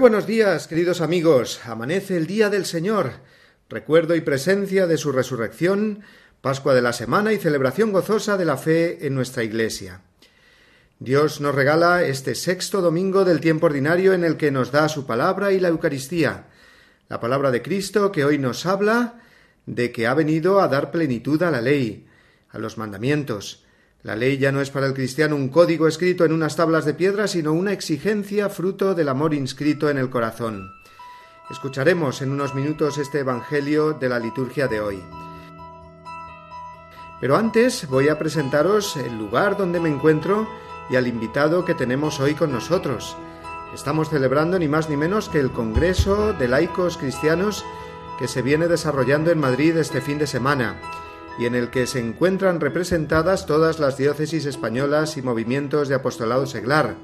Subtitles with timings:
[0.00, 1.60] Buenos días, queridos amigos.
[1.66, 3.12] Amanece el día del Señor,
[3.68, 6.00] recuerdo y presencia de su resurrección,
[6.40, 10.00] Pascua de la semana y celebración gozosa de la fe en nuestra Iglesia.
[11.00, 15.04] Dios nos regala este sexto domingo del tiempo ordinario en el que nos da su
[15.04, 16.46] palabra y la Eucaristía,
[17.10, 19.20] la palabra de Cristo que hoy nos habla
[19.66, 22.06] de que ha venido a dar plenitud a la ley,
[22.48, 23.66] a los mandamientos,
[24.02, 26.94] la ley ya no es para el cristiano un código escrito en unas tablas de
[26.94, 30.72] piedra, sino una exigencia fruto del amor inscrito en el corazón.
[31.50, 35.02] Escucharemos en unos minutos este Evangelio de la liturgia de hoy.
[37.20, 40.48] Pero antes voy a presentaros el lugar donde me encuentro
[40.88, 43.18] y al invitado que tenemos hoy con nosotros.
[43.74, 47.66] Estamos celebrando ni más ni menos que el Congreso de Laicos Cristianos
[48.18, 50.80] que se viene desarrollando en Madrid este fin de semana
[51.38, 56.46] y en el que se encuentran representadas todas las diócesis españolas y movimientos de apostolado
[56.46, 56.96] seglar,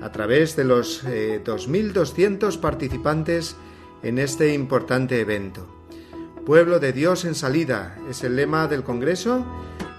[0.00, 3.56] a través de los 2.200 eh, participantes
[4.02, 5.66] en este importante evento.
[6.46, 9.44] Pueblo de Dios en salida es el lema del Congreso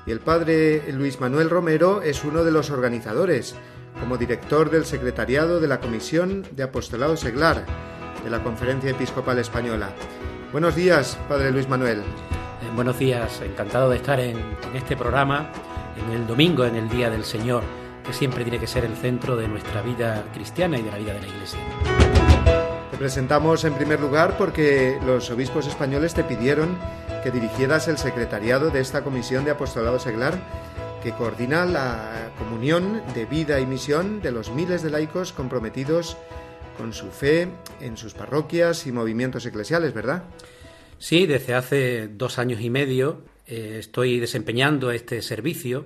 [0.06, 3.56] y el padre Luis Manuel Romero es uno de los organizadores,
[4.00, 7.66] como director del secretariado de la Comisión de Apostolado Seglar
[8.24, 9.94] de la Conferencia Episcopal Española.
[10.52, 12.02] Buenos días, padre Luis Manuel.
[12.70, 14.38] Eh, buenos días, encantado de estar en,
[14.74, 15.52] este programa,
[15.98, 17.64] en el domingo, en el Día del Señor,
[18.06, 21.14] que siempre tiene que ser el centro de nuestra vida cristiana y de la vida
[21.14, 21.60] de la Iglesia.
[22.92, 26.78] Te presentamos en primer lugar porque los obispos españoles te pidieron
[27.24, 30.40] que dirigieras el secretariado de esta comisión de apostolado seglar
[31.04, 36.18] que coordina la comunión de vida y misión de los miles de laicos comprometidos
[36.78, 37.48] con su fe
[37.82, 40.24] en sus parroquias y movimientos eclesiales, ¿verdad?
[41.00, 45.86] Sí, desde hace dos años y medio eh, estoy desempeñando este servicio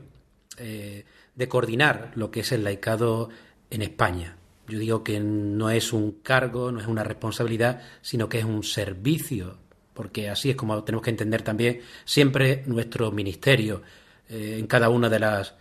[0.58, 3.30] eh, de coordinar lo que es el laicado
[3.70, 4.38] en España.
[4.68, 8.64] Yo digo que no es un cargo, no es una responsabilidad, sino que es un
[8.64, 9.60] servicio,
[9.94, 13.84] porque así es como tenemos que entender también siempre nuestro ministerio
[14.30, 15.54] eh, en cada una de las,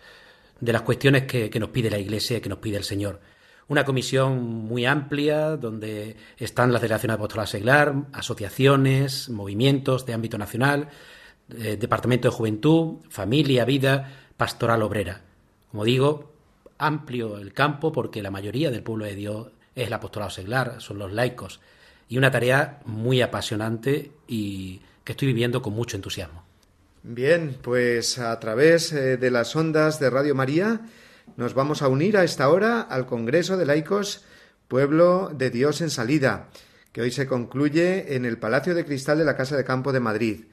[0.59, 3.21] de las cuestiones que, que nos pide la Iglesia y que nos pide el Señor
[3.67, 10.37] una comisión muy amplia donde están las delegaciones de apostolado seglar, asociaciones, movimientos de ámbito
[10.37, 10.89] nacional,
[11.57, 15.21] eh, departamento de juventud, familia, vida, pastoral obrera.
[15.71, 16.31] Como digo,
[16.77, 20.99] amplio el campo porque la mayoría del pueblo de Dios es el apostolado seglar, son
[20.99, 21.59] los laicos,
[22.09, 26.43] y una tarea muy apasionante y que estoy viviendo con mucho entusiasmo.
[27.03, 30.81] Bien, pues a través eh, de las ondas de Radio María,
[31.37, 34.23] nos vamos a unir a esta hora al Congreso de Laicos
[34.67, 36.49] Pueblo de Dios en Salida,
[36.91, 39.99] que hoy se concluye en el Palacio de Cristal de la Casa de Campo de
[39.99, 40.45] Madrid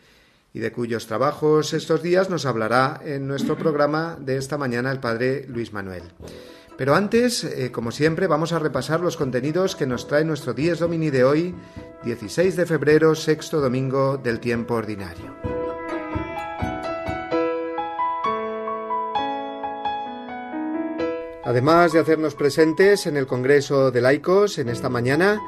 [0.52, 5.00] y de cuyos trabajos estos días nos hablará en nuestro programa de esta mañana el
[5.00, 6.02] Padre Luis Manuel.
[6.76, 10.78] Pero antes, eh, como siempre, vamos a repasar los contenidos que nos trae nuestro Dies
[10.78, 11.54] Domini de hoy,
[12.04, 15.49] 16 de febrero, sexto domingo del tiempo ordinario.
[21.50, 25.40] Además de hacernos presentes en el Congreso de Laicos en esta mañana,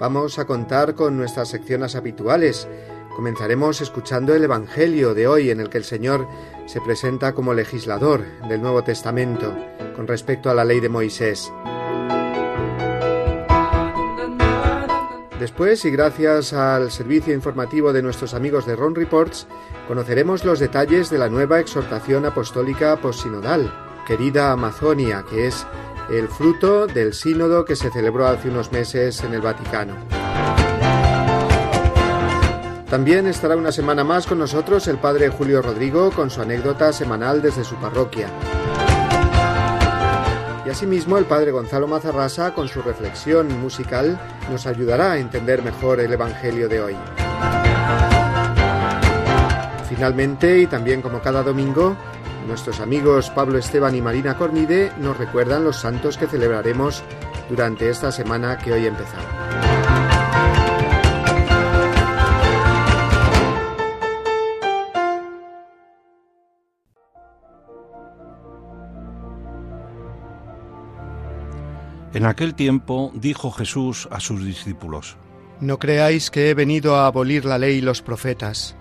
[0.00, 2.66] vamos a contar con nuestras secciones habituales.
[3.14, 6.26] Comenzaremos escuchando el Evangelio de hoy en el que el Señor
[6.66, 9.54] se presenta como legislador del Nuevo Testamento
[9.94, 11.52] con respecto a la ley de Moisés.
[15.38, 19.46] Después, y gracias al servicio informativo de nuestros amigos de Ron Reports,
[19.86, 25.66] conoceremos los detalles de la nueva exhortación apostólica posinodal querida Amazonia, que es
[26.10, 29.94] el fruto del sínodo que se celebró hace unos meses en el Vaticano.
[32.88, 37.42] También estará una semana más con nosotros el padre Julio Rodrigo con su anécdota semanal
[37.42, 38.28] desde su parroquia.
[40.64, 44.18] Y asimismo el padre Gonzalo Mazarrasa con su reflexión musical
[44.50, 46.96] nos ayudará a entender mejor el Evangelio de hoy.
[49.88, 51.96] Finalmente, y también como cada domingo,
[52.46, 57.02] Nuestros amigos Pablo Esteban y Marina Cornide nos recuerdan los santos que celebraremos
[57.48, 59.24] durante esta semana que hoy empezamos.
[72.14, 75.16] En aquel tiempo dijo Jesús a sus discípulos,
[75.60, 78.76] No creáis que he venido a abolir la ley y los profetas.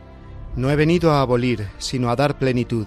[0.56, 2.86] No he venido a abolir, sino a dar plenitud.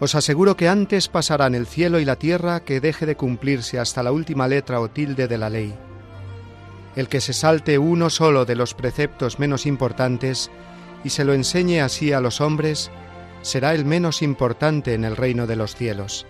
[0.00, 4.02] Os aseguro que antes pasarán el cielo y la tierra que deje de cumplirse hasta
[4.02, 5.74] la última letra o tilde de la ley.
[6.94, 10.50] El que se salte uno solo de los preceptos menos importantes
[11.02, 12.90] y se lo enseñe así a los hombres,
[13.42, 16.26] será el menos importante en el reino de los cielos.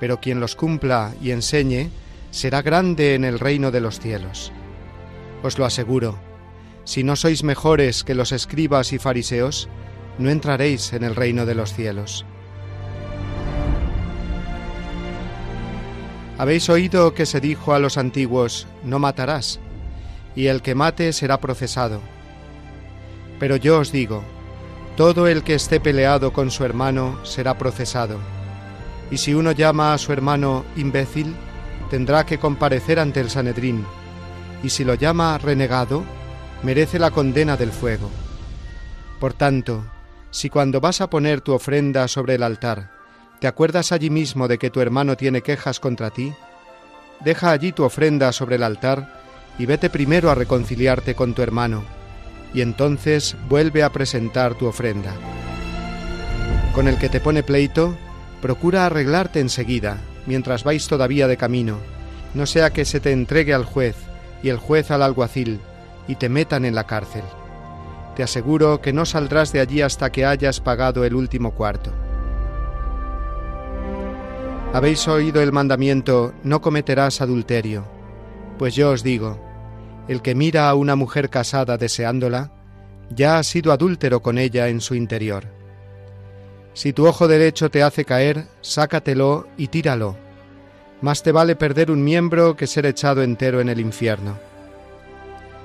[0.00, 1.90] Pero quien los cumpla y enseñe,
[2.30, 4.52] será grande en el reino de los cielos.
[5.42, 6.18] Os lo aseguro,
[6.84, 9.68] si no sois mejores que los escribas y fariseos,
[10.18, 12.24] no entraréis en el reino de los cielos.
[16.38, 19.60] Habéis oído que se dijo a los antiguos, no matarás,
[20.34, 22.00] y el que mate será procesado.
[23.38, 24.24] Pero yo os digo,
[24.96, 28.18] todo el que esté peleado con su hermano será procesado.
[29.10, 31.34] Y si uno llama a su hermano imbécil,
[31.90, 33.84] tendrá que comparecer ante el Sanedrín,
[34.62, 36.04] y si lo llama renegado,
[36.62, 38.10] merece la condena del fuego.
[39.20, 39.84] Por tanto,
[40.30, 42.90] si cuando vas a poner tu ofrenda sobre el altar,
[43.42, 46.32] te acuerdas allí mismo de que tu hermano tiene quejas contra ti,
[47.24, 49.20] deja allí tu ofrenda sobre el altar
[49.58, 51.82] y vete primero a reconciliarte con tu hermano,
[52.54, 55.12] y entonces vuelve a presentar tu ofrenda.
[56.72, 57.96] Con el que te pone pleito,
[58.40, 61.78] procura arreglarte enseguida, mientras vais todavía de camino,
[62.34, 63.96] no sea que se te entregue al juez
[64.44, 65.58] y el juez al alguacil,
[66.06, 67.24] y te metan en la cárcel.
[68.14, 71.92] Te aseguro que no saldrás de allí hasta que hayas pagado el último cuarto.
[74.72, 77.84] Habéis oído el mandamiento, no cometerás adulterio.
[78.58, 79.38] Pues yo os digo,
[80.08, 82.50] el que mira a una mujer casada deseándola,
[83.10, 85.44] ya ha sido adúltero con ella en su interior.
[86.72, 90.16] Si tu ojo derecho te hace caer, sácatelo y tíralo.
[91.02, 94.38] Más te vale perder un miembro que ser echado entero en el infierno.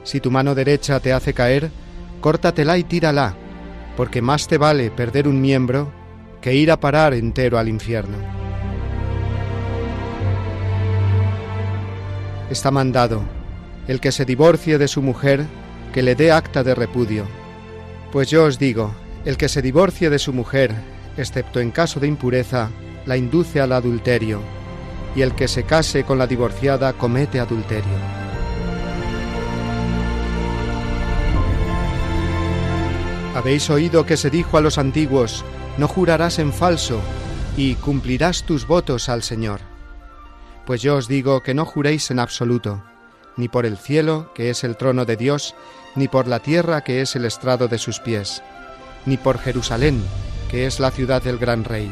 [0.03, 1.71] Si tu mano derecha te hace caer,
[2.19, 3.36] córtatela y tírala,
[3.95, 5.94] porque más te vale perder un miembro
[6.42, 8.37] que ir a parar entero al infierno.
[12.49, 13.23] Está mandado,
[13.88, 15.45] el que se divorcie de su mujer,
[15.94, 17.25] que le dé acta de repudio.
[18.11, 18.95] Pues yo os digo,
[19.25, 20.73] el que se divorcie de su mujer,
[21.17, 22.69] excepto en caso de impureza,
[23.05, 24.39] la induce al adulterio,
[25.15, 27.97] y el que se case con la divorciada comete adulterio.
[33.35, 35.43] Habéis oído que se dijo a los antiguos,
[35.77, 37.01] no jurarás en falso,
[37.57, 39.59] y cumplirás tus votos al Señor.
[40.67, 42.83] Pues yo os digo que no juréis en absoluto,
[43.37, 45.55] ni por el cielo, que es el trono de Dios,
[45.95, 48.43] ni por la tierra, que es el estrado de sus pies,
[49.05, 50.03] ni por Jerusalén,
[50.51, 51.89] que es la ciudad del gran rey.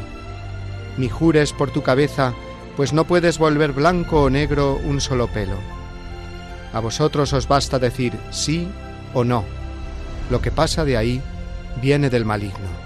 [0.98, 2.34] Ni jures por tu cabeza,
[2.76, 5.56] pues no puedes volver blanco o negro un solo pelo.
[6.74, 8.68] A vosotros os basta decir sí
[9.14, 9.42] o no.
[10.28, 11.22] Lo que pasa de ahí
[11.80, 12.85] viene del maligno.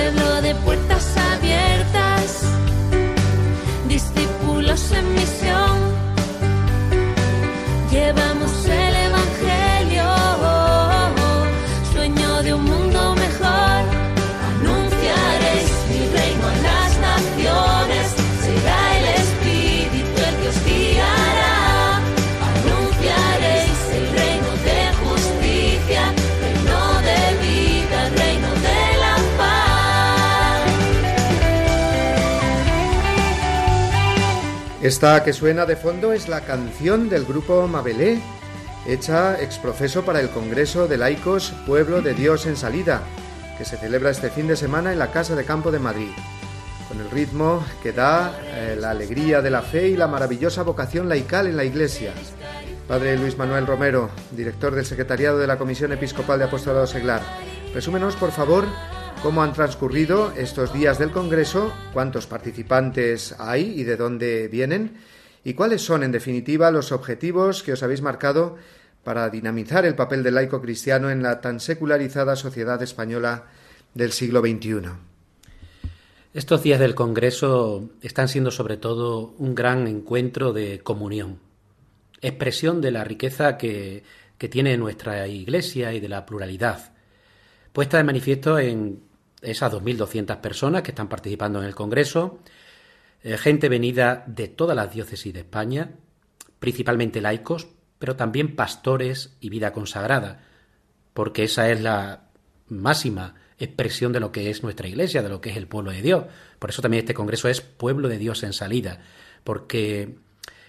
[0.00, 0.29] Pueblo
[34.90, 38.20] Esta que suena de fondo es la canción del grupo Mabelé,
[38.88, 43.00] hecha exprofeso para el Congreso de Laicos Pueblo de Dios en Salida,
[43.56, 46.10] que se celebra este fin de semana en la Casa de Campo de Madrid.
[46.88, 51.08] con el ritmo que da eh, la alegría de la fe y la maravillosa vocación
[51.08, 52.12] laical en la Iglesia.
[52.88, 57.22] Padre Luis Manuel Romero, director del Secretariado de la Comisión Episcopal de Apostolado Seglar,
[57.72, 58.64] resúmenos, por favor,
[59.22, 64.96] cómo han transcurrido estos días del Congreso, cuántos participantes hay y de dónde vienen,
[65.44, 68.56] y cuáles son, en definitiva, los objetivos que os habéis marcado
[69.04, 73.46] para dinamizar el papel del laico cristiano en la tan secularizada sociedad española
[73.94, 74.88] del siglo XXI.
[76.32, 81.40] Estos días del Congreso están siendo sobre todo un gran encuentro de comunión,
[82.22, 84.02] expresión de la riqueza que,
[84.38, 86.92] que tiene nuestra Iglesia y de la pluralidad,
[87.72, 89.09] puesta de manifiesto en
[89.42, 92.40] esas 2.200 personas que están participando en el Congreso,
[93.22, 95.92] eh, gente venida de todas las diócesis de España,
[96.58, 97.68] principalmente laicos,
[97.98, 100.42] pero también pastores y vida consagrada,
[101.12, 102.30] porque esa es la
[102.68, 106.00] máxima expresión de lo que es nuestra iglesia, de lo que es el pueblo de
[106.00, 106.24] Dios.
[106.58, 109.00] Por eso también este Congreso es pueblo de Dios en salida,
[109.44, 110.16] porque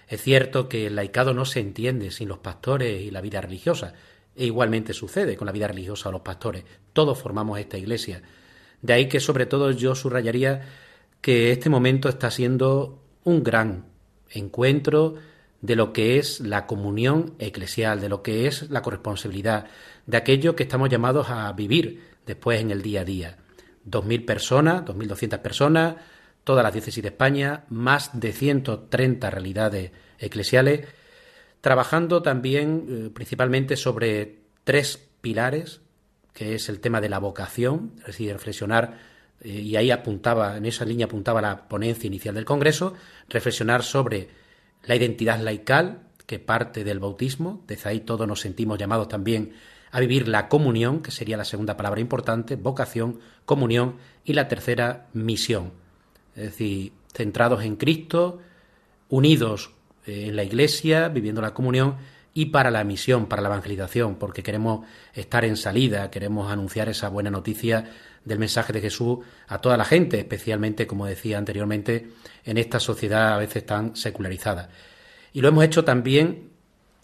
[0.08, 3.94] es cierto que el laicado no se entiende sin los pastores y la vida religiosa,
[4.36, 6.64] e igualmente sucede con la vida religiosa o los pastores.
[6.92, 8.22] Todos formamos esta iglesia.
[8.82, 10.68] De ahí que sobre todo yo subrayaría
[11.20, 13.86] que este momento está siendo un gran
[14.30, 15.14] encuentro
[15.60, 19.66] de lo que es la comunión eclesial, de lo que es la corresponsabilidad,
[20.06, 23.36] de aquello que estamos llamados a vivir después en el día a día.
[23.84, 25.94] Dos mil personas, dos mil doscientas personas,
[26.42, 30.88] todas las diócesis de España, más de 130 realidades eclesiales,
[31.60, 35.81] trabajando también eh, principalmente sobre tres pilares,
[36.32, 38.98] que es el tema de la vocación, es decir, reflexionar,
[39.40, 42.94] eh, y ahí apuntaba, en esa línea apuntaba la ponencia inicial del Congreso,
[43.28, 44.28] reflexionar sobre
[44.84, 49.52] la identidad laical, que parte del bautismo, desde ahí todos nos sentimos llamados también
[49.90, 55.08] a vivir la comunión, que sería la segunda palabra importante, vocación, comunión, y la tercera,
[55.12, 55.72] misión.
[56.34, 58.40] Es decir, centrados en Cristo,
[59.10, 59.72] unidos
[60.06, 61.96] eh, en la Iglesia, viviendo la comunión,
[62.34, 67.08] y para la misión, para la evangelización, porque queremos estar en salida, queremos anunciar esa
[67.08, 67.90] buena noticia
[68.24, 72.08] del mensaje de Jesús a toda la gente, especialmente, como decía anteriormente,
[72.44, 74.70] en esta sociedad a veces tan secularizada.
[75.32, 76.50] Y lo hemos hecho también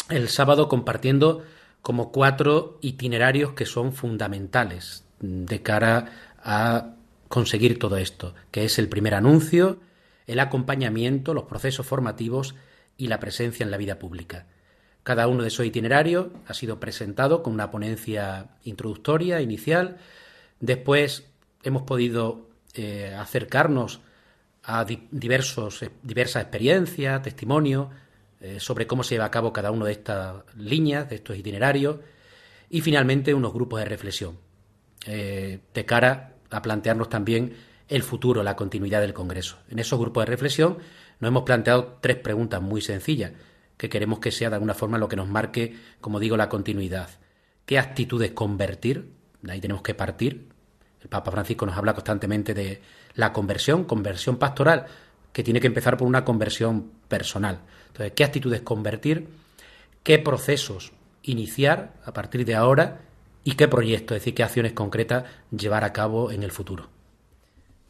[0.09, 1.45] el sábado compartiendo
[1.83, 6.95] como cuatro itinerarios que son fundamentales de cara a
[7.29, 9.81] conseguir todo esto, que es el primer anuncio,
[10.27, 12.55] el acompañamiento, los procesos formativos
[12.97, 14.47] y la presencia en la vida pública.
[15.09, 19.97] Cada uno de esos itinerarios ha sido presentado con una ponencia introductoria, inicial.
[20.61, 21.25] Después
[21.63, 24.01] hemos podido eh, acercarnos
[24.63, 27.89] a diversos, diversas experiencias, testimonios,
[28.43, 31.97] eh, sobre cómo se lleva a cabo cada una de estas líneas, de estos itinerarios,
[32.69, 34.37] y finalmente unos grupos de reflexión,
[35.07, 37.57] eh, de cara a plantearnos también
[37.89, 39.57] el futuro, la continuidad del Congreso.
[39.71, 40.77] En esos grupos de reflexión
[41.19, 43.33] nos hemos planteado tres preguntas muy sencillas,
[43.79, 47.09] que queremos que sea de alguna forma lo que nos marque, como digo, la continuidad.
[47.65, 49.13] ¿Qué actitudes convertir?
[49.41, 50.49] De ahí tenemos que partir.
[51.01, 52.83] El Papa Francisco nos habla constantemente de
[53.15, 54.87] la conversión, conversión pastoral,
[55.33, 57.61] que tiene que empezar por una conversión personal.
[57.87, 59.29] Entonces, ¿qué actitudes convertir?
[60.03, 60.93] ¿Qué procesos
[61.23, 63.01] iniciar a partir de ahora?
[63.45, 65.25] ¿Y qué proyectos, es decir, qué acciones concretas
[65.57, 66.89] llevar a cabo en el futuro?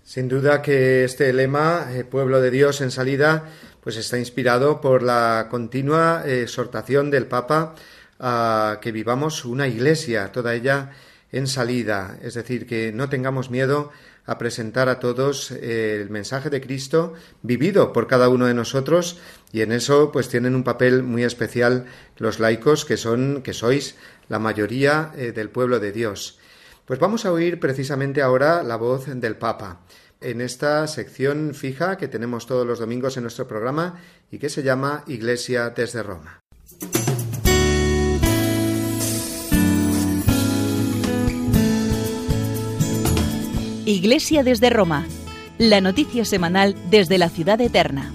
[0.08, 3.44] Sin duda que este lema, eh, Pueblo de Dios en salida,
[3.80, 7.74] pues está inspirado por la continua exhortación del Papa
[8.18, 10.90] a que vivamos una iglesia, toda ella
[11.30, 13.90] en salida, es decir, que no tengamos miedo
[14.28, 19.18] a presentar a todos el mensaje de Cristo vivido por cada uno de nosotros
[19.52, 21.86] y en eso pues tienen un papel muy especial
[22.18, 23.96] los laicos que son que sois
[24.28, 26.38] la mayoría eh, del pueblo de Dios.
[26.84, 29.80] Pues vamos a oír precisamente ahora la voz del Papa
[30.20, 34.62] en esta sección fija que tenemos todos los domingos en nuestro programa y que se
[34.62, 36.40] llama Iglesia desde Roma.
[43.86, 45.06] Iglesia desde Roma,
[45.56, 48.12] la noticia semanal desde la ciudad eterna.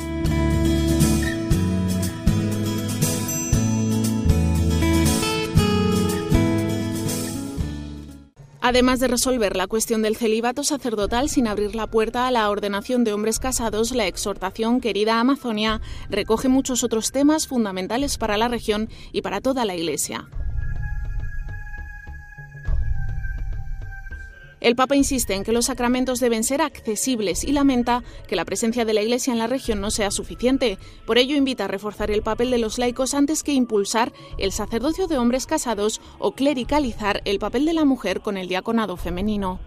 [8.66, 13.04] Además de resolver la cuestión del celibato sacerdotal sin abrir la puerta a la ordenación
[13.04, 18.88] de hombres casados, la exhortación Querida Amazonia recoge muchos otros temas fundamentales para la región
[19.12, 20.30] y para toda la Iglesia.
[24.64, 28.86] El Papa insiste en que los sacramentos deben ser accesibles y lamenta que la presencia
[28.86, 30.78] de la Iglesia en la región no sea suficiente.
[31.06, 35.08] Por ello invita a reforzar el papel de los laicos antes que impulsar el sacerdocio
[35.08, 39.60] de hombres casados o clericalizar el papel de la mujer con el diaconado femenino.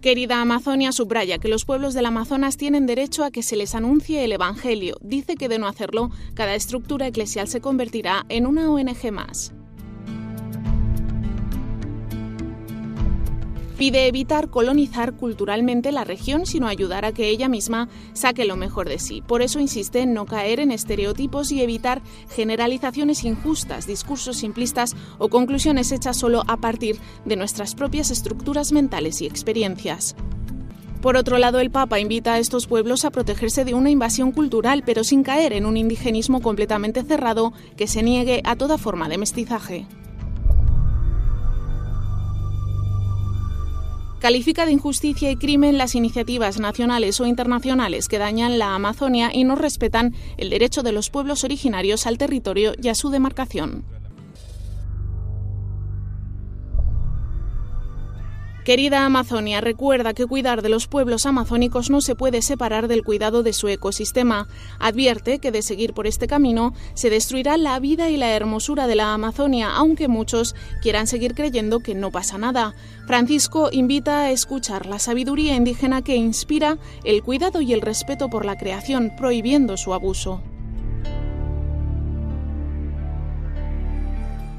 [0.00, 4.22] Querida Amazonia subraya que los pueblos del Amazonas tienen derecho a que se les anuncie
[4.22, 4.98] el Evangelio.
[5.00, 9.52] Dice que de no hacerlo, cada estructura eclesial se convertirá en una ONG más.
[13.78, 18.88] Pide evitar colonizar culturalmente la región, sino ayudar a que ella misma saque lo mejor
[18.88, 19.22] de sí.
[19.22, 25.28] Por eso insiste en no caer en estereotipos y evitar generalizaciones injustas, discursos simplistas o
[25.28, 30.16] conclusiones hechas solo a partir de nuestras propias estructuras mentales y experiencias.
[31.00, 34.82] Por otro lado, el Papa invita a estos pueblos a protegerse de una invasión cultural,
[34.84, 39.18] pero sin caer en un indigenismo completamente cerrado que se niegue a toda forma de
[39.18, 39.86] mestizaje.
[44.20, 49.44] Califica de injusticia y crimen las iniciativas nacionales o internacionales que dañan la Amazonia y
[49.44, 53.97] no respetan el derecho de los pueblos originarios al territorio y a su demarcación.
[58.68, 63.42] Querida Amazonia, recuerda que cuidar de los pueblos amazónicos no se puede separar del cuidado
[63.42, 64.46] de su ecosistema.
[64.78, 68.94] Advierte que de seguir por este camino se destruirá la vida y la hermosura de
[68.94, 72.74] la Amazonia, aunque muchos quieran seguir creyendo que no pasa nada.
[73.06, 78.44] Francisco invita a escuchar la sabiduría indígena que inspira el cuidado y el respeto por
[78.44, 80.42] la creación, prohibiendo su abuso.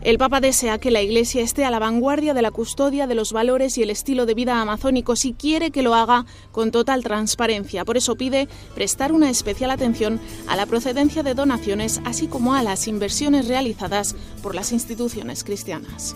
[0.02, 3.34] El Papa desea que la Iglesia esté a la vanguardia de la custodia de los
[3.34, 7.84] valores y el estilo de vida amazónicos y quiere que lo haga con total transparencia.
[7.84, 12.64] Por eso pide prestar una especial atención a la procedencia de donaciones, así como a
[12.64, 16.16] las inversiones realizadas por las instituciones cristianas.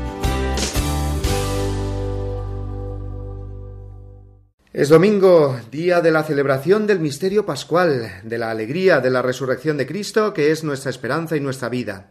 [4.73, 9.75] Es domingo, día de la celebración del misterio pascual, de la alegría de la resurrección
[9.75, 12.09] de Cristo, que es nuestra esperanza y nuestra vida.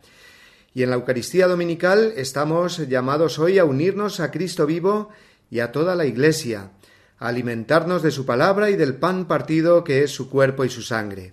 [0.74, 5.08] Y en la Eucaristía Dominical estamos llamados hoy a unirnos a Cristo vivo
[5.50, 6.72] y a toda la Iglesia,
[7.18, 10.82] a alimentarnos de su palabra y del pan partido que es su cuerpo y su
[10.82, 11.32] sangre.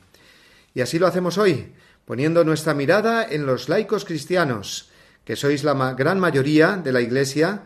[0.74, 1.74] Y así lo hacemos hoy,
[2.06, 4.92] poniendo nuestra mirada en los laicos cristianos,
[5.26, 7.64] que sois la gran mayoría de la Iglesia,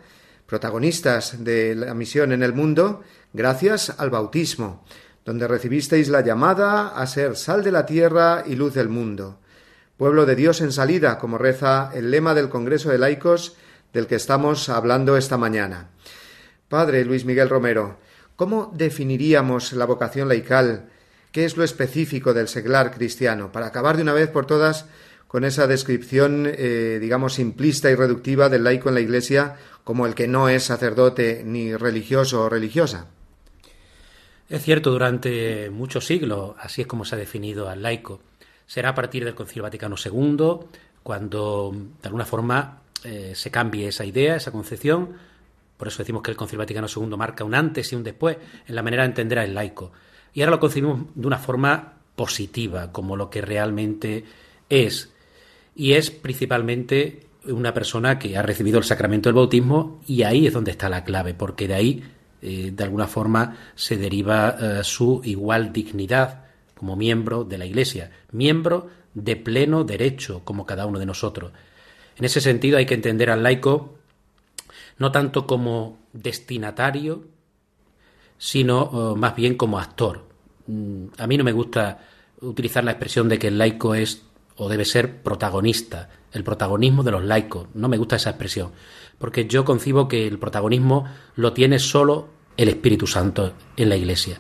[0.52, 4.84] protagonistas de la misión en el mundo, gracias al bautismo,
[5.24, 9.40] donde recibisteis la llamada a ser sal de la tierra y luz del mundo.
[9.96, 13.56] Pueblo de Dios en salida, como reza el lema del Congreso de Laicos
[13.94, 15.88] del que estamos hablando esta mañana.
[16.68, 18.00] Padre Luis Miguel Romero,
[18.36, 20.90] ¿cómo definiríamos la vocación laical?
[21.32, 23.54] ¿Qué es lo específico del seglar cristiano?
[23.54, 24.88] Para acabar de una vez por todas
[25.32, 30.14] con esa descripción, eh, digamos, simplista y reductiva del laico en la Iglesia como el
[30.14, 33.08] que no es sacerdote ni religioso o religiosa.
[34.50, 38.20] Es cierto, durante muchos siglos así es como se ha definido al laico.
[38.68, 40.68] Será a partir del Concilio Vaticano II
[41.02, 45.16] cuando, de alguna forma, eh, se cambie esa idea, esa concepción.
[45.78, 48.36] Por eso decimos que el Concilio Vaticano II marca un antes y un después
[48.68, 49.94] en la manera de entender al laico.
[50.34, 54.26] Y ahora lo concebimos de una forma positiva, como lo que realmente
[54.68, 55.14] es.
[55.76, 60.54] Y es principalmente una persona que ha recibido el sacramento del bautismo y ahí es
[60.54, 62.04] donde está la clave, porque de ahí
[62.42, 68.12] eh, de alguna forma se deriva eh, su igual dignidad como miembro de la Iglesia,
[68.32, 71.52] miembro de pleno derecho como cada uno de nosotros.
[72.18, 73.96] En ese sentido hay que entender al laico
[74.98, 77.24] no tanto como destinatario,
[78.38, 80.26] sino eh, más bien como actor.
[80.68, 82.00] Mm, a mí no me gusta
[82.42, 84.24] utilizar la expresión de que el laico es
[84.64, 87.68] o debe ser protagonista, el protagonismo de los laicos.
[87.74, 88.74] No me gusta esa expresión,
[89.18, 94.38] porque yo concibo que el protagonismo lo tiene solo el Espíritu Santo en la Iglesia.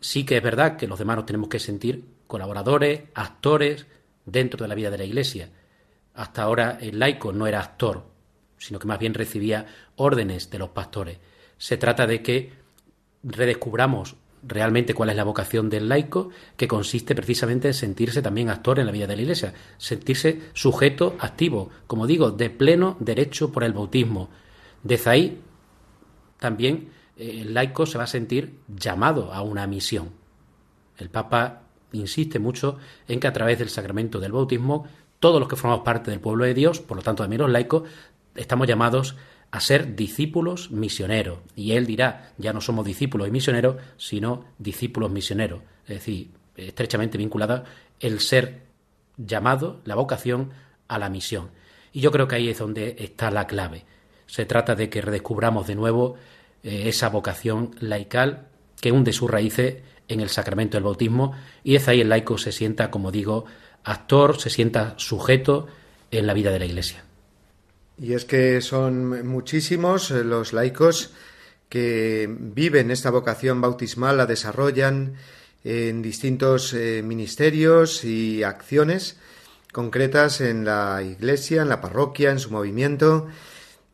[0.00, 3.86] Sí que es verdad que los demás nos tenemos que sentir colaboradores, actores
[4.26, 5.52] dentro de la vida de la Iglesia.
[6.12, 8.04] Hasta ahora el laico no era actor,
[8.58, 9.64] sino que más bien recibía
[9.96, 11.16] órdenes de los pastores.
[11.56, 12.52] Se trata de que
[13.22, 18.78] redescubramos realmente cuál es la vocación del laico, que consiste precisamente en sentirse también actor
[18.78, 23.64] en la vida de la Iglesia, sentirse sujeto activo, como digo, de pleno derecho por
[23.64, 24.28] el bautismo.
[24.82, 25.40] Desde ahí
[26.38, 30.10] también eh, el laico se va a sentir llamado a una misión.
[30.96, 34.86] El Papa insiste mucho en que a través del sacramento del bautismo,
[35.20, 37.84] todos los que formamos parte del pueblo de Dios, por lo tanto también los laicos,
[38.34, 39.18] estamos llamados a
[39.60, 41.38] ser discípulos misioneros.
[41.56, 45.60] Y él dirá, ya no somos discípulos y misioneros, sino discípulos misioneros.
[45.84, 47.64] Es decir, estrechamente vinculada
[48.00, 48.62] el ser
[49.16, 50.50] llamado, la vocación,
[50.86, 51.50] a la misión.
[51.92, 53.84] Y yo creo que ahí es donde está la clave.
[54.26, 56.16] Se trata de que redescubramos de nuevo
[56.62, 58.48] eh, esa vocación laical
[58.80, 61.32] que hunde sus raíces en el sacramento del bautismo
[61.64, 63.44] y es ahí el laico se sienta, como digo,
[63.84, 65.66] actor, se sienta sujeto
[66.10, 67.04] en la vida de la Iglesia.
[68.00, 71.12] Y es que son muchísimos eh, los laicos
[71.68, 75.14] que viven esta vocación bautismal, la desarrollan
[75.64, 79.18] en distintos eh, ministerios y acciones
[79.72, 83.26] concretas en la iglesia, en la parroquia, en su movimiento.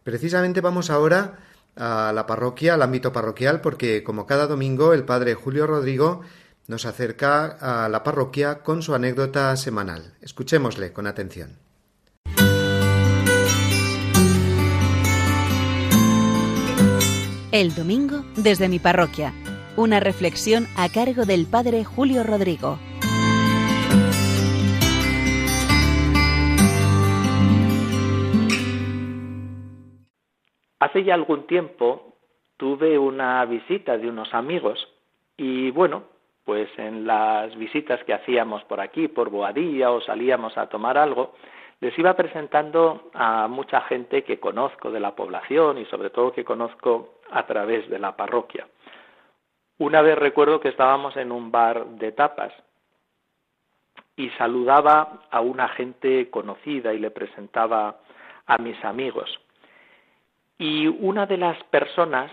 [0.05, 1.41] Precisamente vamos ahora
[1.77, 6.21] a la parroquia, al ámbito parroquial, porque como cada domingo el padre Julio Rodrigo
[6.69, 10.15] nos acerca a la parroquia con su anécdota semanal.
[10.21, 11.59] Escuchémosle con atención.
[17.55, 19.33] El domingo desde mi parroquia.
[19.77, 22.81] Una reflexión a cargo del Padre Julio Rodrigo.
[30.81, 32.17] Hace ya algún tiempo
[32.57, 34.89] tuve una visita de unos amigos
[35.37, 36.03] y bueno,
[36.45, 41.35] pues en las visitas que hacíamos por aquí, por Boadilla o salíamos a tomar algo,
[41.81, 46.45] les iba presentando a mucha gente que conozco de la población y sobre todo que
[46.45, 48.67] conozco a través de la parroquia.
[49.79, 52.53] Una vez recuerdo que estábamos en un bar de tapas
[54.17, 57.97] y saludaba a una gente conocida y le presentaba
[58.47, 59.41] a mis amigos.
[60.59, 62.31] Y una de las personas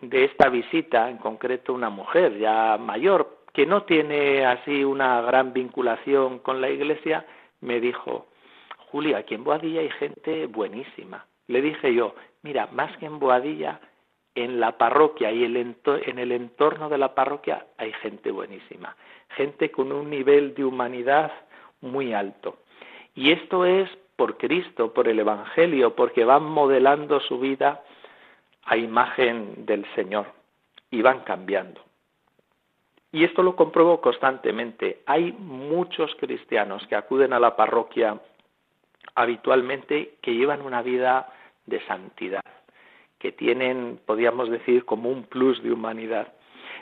[0.00, 5.52] de esta visita, en concreto una mujer ya mayor, que no tiene así una gran
[5.52, 7.26] vinculación con la iglesia,
[7.60, 8.26] me dijo,
[8.92, 11.24] Julia, aquí en Boadilla hay gente buenísima.
[11.46, 13.80] Le dije yo, mira, más que en Boadilla,
[14.34, 18.94] en la parroquia y en el entorno de la parroquia hay gente buenísima,
[19.30, 21.32] gente con un nivel de humanidad
[21.80, 22.58] muy alto.
[23.14, 27.82] Y esto es por Cristo, por el Evangelio, porque van modelando su vida
[28.64, 30.26] a imagen del Señor
[30.90, 31.80] y van cambiando.
[33.10, 35.00] Y esto lo compruebo constantemente.
[35.06, 38.20] Hay muchos cristianos que acuden a la parroquia
[39.14, 41.32] habitualmente que llevan una vida
[41.66, 42.42] de santidad
[43.22, 46.32] que tienen, podríamos decir, como un plus de humanidad.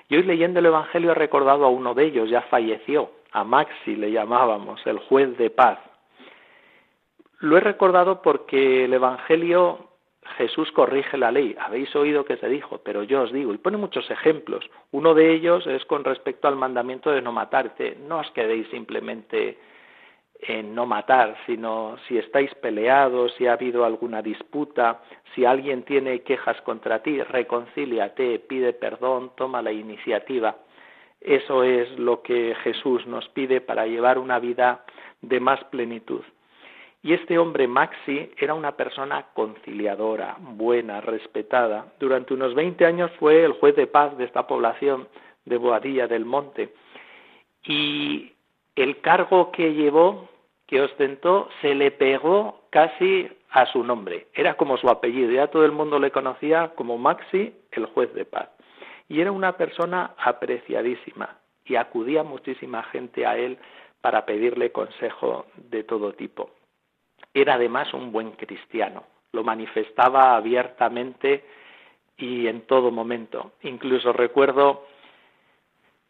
[0.09, 3.95] Y hoy leyendo el Evangelio he recordado a uno de ellos, ya falleció, a Maxi
[3.95, 5.79] le llamábamos, el juez de paz.
[7.41, 9.91] Lo he recordado porque el Evangelio
[10.39, 11.55] Jesús corrige la ley.
[11.59, 14.65] Habéis oído que se dijo, pero yo os digo, y pone muchos ejemplos.
[14.93, 17.75] Uno de ellos es con respecto al mandamiento de no matar.
[18.07, 19.59] no os quedéis simplemente
[20.43, 25.03] en no matar, sino si estáis peleados, si ha habido alguna disputa,
[25.35, 30.57] si alguien tiene quejas contra ti, reconcíliate, pide perdón, toma la iniciativa.
[31.21, 34.85] Eso es lo que Jesús nos pide para llevar una vida
[35.21, 36.23] de más plenitud.
[37.03, 41.93] Y este hombre Maxi era una persona conciliadora, buena, respetada.
[41.99, 45.09] Durante unos 20 años fue el juez de paz de esta población
[45.47, 46.75] de Boadilla del Monte.
[47.65, 48.33] Y
[48.83, 50.29] el cargo que llevó,
[50.67, 54.29] que ostentó, se le pegó casi a su nombre.
[54.35, 58.25] Era como su apellido, ya todo el mundo le conocía como Maxi, el juez de
[58.25, 58.49] paz.
[59.09, 63.59] Y era una persona apreciadísima y acudía muchísima gente a él
[64.01, 66.51] para pedirle consejo de todo tipo.
[67.35, 71.45] Era además un buen cristiano, lo manifestaba abiertamente
[72.17, 73.53] y en todo momento.
[73.63, 74.87] Incluso recuerdo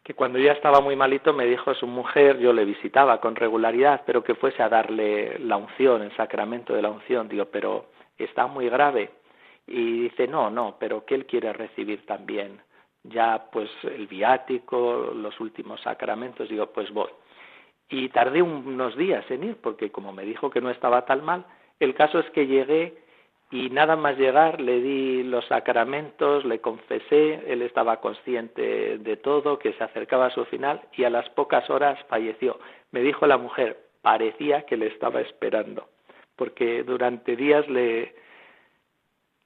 [0.03, 4.01] que cuando ya estaba muy malito me dijo su mujer, yo le visitaba con regularidad,
[4.05, 7.27] pero que fuese a darle la unción, el sacramento de la unción.
[7.27, 7.85] Digo, pero
[8.17, 9.11] está muy grave.
[9.67, 12.59] Y dice, no, no, pero que él quiere recibir también
[13.03, 16.49] ya pues el viático, los últimos sacramentos.
[16.49, 17.09] Digo, pues voy.
[17.89, 21.45] y tardé unos días en ir, porque como me dijo que no estaba tan mal,
[21.79, 23.03] el caso es que llegué
[23.51, 29.59] y nada más llegar le di los sacramentos, le confesé, él estaba consciente de todo,
[29.59, 32.59] que se acercaba a su final y a las pocas horas falleció.
[32.91, 35.89] Me dijo la mujer, parecía que le estaba esperando,
[36.37, 38.15] porque durante días le,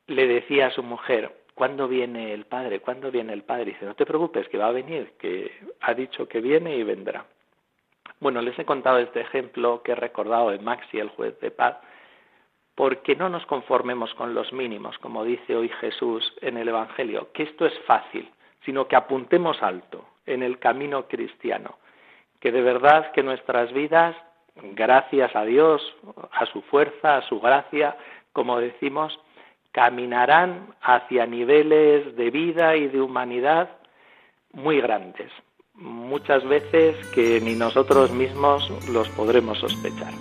[0.06, 2.82] decía a su mujer, ¿cuándo viene el padre?
[2.82, 3.66] ¿Cuándo viene el padre?
[3.66, 7.26] Dice, no te preocupes, que va a venir, que ha dicho que viene y vendrá.
[8.20, 11.78] Bueno, les he contado este ejemplo que he recordado de Maxi, el juez de paz,
[12.76, 17.44] porque no nos conformemos con los mínimos, como dice hoy Jesús en el Evangelio, que
[17.44, 18.30] esto es fácil,
[18.66, 21.78] sino que apuntemos alto en el camino cristiano,
[22.40, 24.16] que de verdad que nuestras vidas,
[24.56, 25.82] gracias a Dios,
[26.32, 27.96] a su fuerza, a su gracia,
[28.34, 29.18] como decimos,
[29.72, 33.70] caminarán hacia niveles de vida y de humanidad
[34.52, 35.32] muy grandes,
[35.74, 40.14] muchas veces que ni nosotros mismos los podremos sospechar.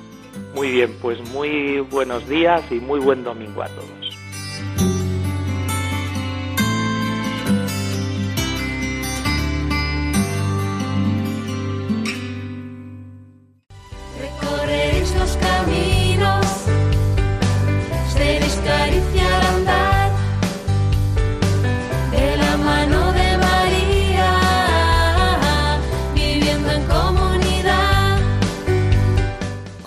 [0.54, 4.03] Muy bien, pues muy buenos días y muy buen domingo a todos.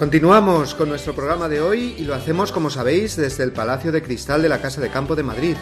[0.07, 4.01] Continuamos con nuestro programa de hoy y lo hacemos, como sabéis, desde el Palacio de
[4.01, 5.57] Cristal de la Casa de Campo de Madrid,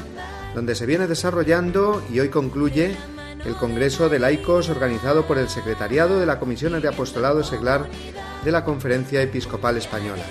[0.53, 2.95] donde se viene desarrollando y hoy concluye
[3.43, 7.87] el Congreso de Laicos organizado por el Secretariado de la Comisión de Apostolado Seglar
[8.43, 10.21] de la Conferencia Episcopal Española.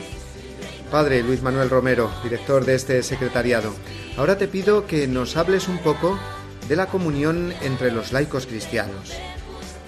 [0.93, 3.75] Padre Luis Manuel Romero, director de este secretariado,
[4.17, 6.17] ahora te pido que nos hables un poco
[6.69, 9.13] de la comunión entre los laicos cristianos,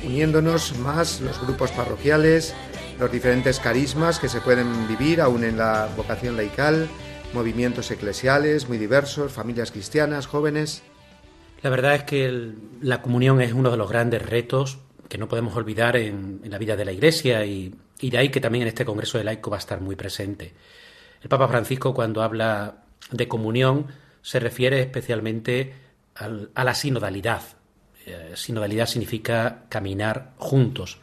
[0.05, 2.57] uniéndonos más los grupos parroquiales,
[2.99, 6.89] los diferentes carismas que se pueden vivir aún en la vocación laical,
[7.33, 10.83] movimientos eclesiales muy diversos, familias cristianas, jóvenes.
[11.63, 14.79] La verdad es que la comunión es uno de los grandes retos
[15.09, 18.63] que no podemos olvidar en, la vida de la Iglesia y, de ahí que también
[18.63, 20.55] en este Congreso de Laico va a estar muy presente.
[21.23, 23.87] El Papa Francisco cuando habla de comunión
[24.23, 25.75] se refiere especialmente
[26.15, 27.43] al- a la sinodalidad.
[28.05, 30.99] Eh, sinodalidad significa caminar juntos.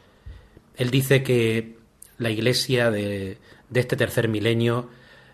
[0.76, 1.78] Él dice que
[2.18, 3.38] la Iglesia de,
[3.74, 4.90] este tercer milenio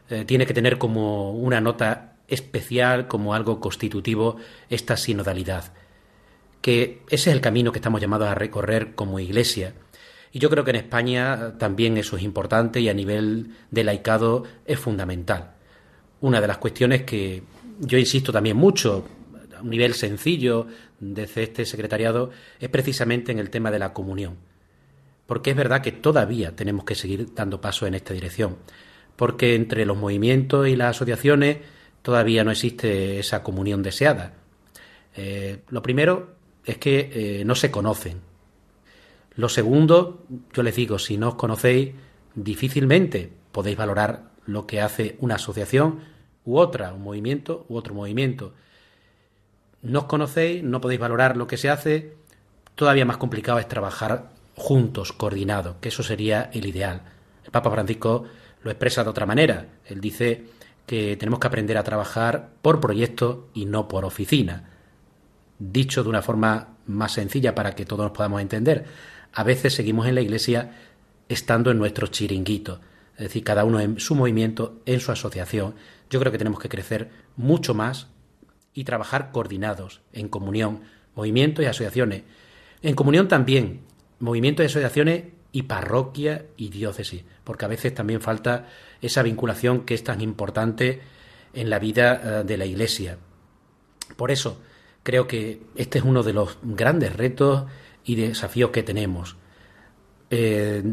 [0.10, 4.38] eh, tiene que tener como una nota especial, como algo constitutivo,
[4.70, 5.74] esta sinodalidad.
[6.62, 9.74] Que ese es el camino que estamos llamados a recorrer como Iglesia.
[10.32, 14.44] Y yo creo que en España también eso es importante y a nivel de laicado
[14.66, 15.56] es fundamental.
[16.22, 17.44] Una de las cuestiones que
[17.80, 19.06] yo insisto también mucho,
[19.58, 20.68] a un nivel sencillo
[21.00, 24.38] desde este secretariado, es precisamente en el tema de la comunión
[25.30, 28.58] porque es verdad que todavía tenemos que seguir dando pasos en esta dirección,
[29.16, 31.60] porque entre los movimientos y las asociaciones
[32.02, 34.34] todavía no existe esa comunión deseada.
[35.16, 36.32] Eh, lo primero
[36.66, 38.22] es que eh, no se conocen.
[39.36, 41.92] Lo segundo, yo les digo, si no os conocéis,
[42.34, 46.00] difícilmente podéis valorar lo que hace una asociación
[46.44, 48.56] u otra, un movimiento u otro movimiento.
[49.84, 52.16] No os conocéis, no podéis valorar lo que se hace,
[52.74, 57.02] todavía más complicado es trabajar juntos, coordinados, que eso sería el ideal.
[57.46, 58.26] El Papa Francisco
[58.64, 59.68] lo expresa de otra manera.
[59.86, 60.46] Él dice
[60.86, 64.70] que tenemos que aprender a trabajar por proyecto y no por oficina.
[65.60, 68.86] Dicho de una forma más sencilla para que todos nos podamos entender,
[69.34, 70.72] a veces seguimos en la iglesia
[71.28, 72.82] estando en nuestro chiringuito,
[73.14, 75.76] es decir, cada uno en su movimiento, en su asociación.
[76.10, 78.08] Yo creo que tenemos que crecer mucho más
[78.74, 80.82] y trabajar coordinados, en comunión,
[81.16, 82.24] movimientos y asociaciones.
[82.82, 83.82] En comunión también,
[84.20, 88.68] movimientos y asociaciones y parroquia y diócesis, porque a veces también falta
[89.02, 91.02] esa vinculación que es tan importante
[91.54, 93.18] en la vida eh, de la Iglesia.
[94.16, 94.62] Por eso
[95.04, 97.66] creo que este es uno de los grandes retos
[98.04, 99.38] y desafíos que tenemos.
[100.30, 100.84] Eh,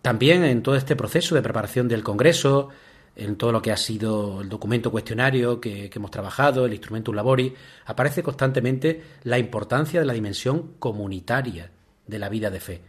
[0.00, 2.70] también en todo este proceso de preparación del Congreso,
[3.16, 7.12] en todo lo que ha sido el documento cuestionario que, que hemos trabajado, el instrumento
[7.12, 7.54] labori,
[7.84, 11.70] aparece constantemente la importancia de la dimensión comunitaria
[12.10, 12.82] de la vida de fe.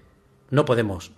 [0.49, 1.11] No podemos